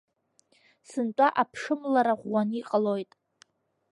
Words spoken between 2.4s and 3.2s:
иҟалоит.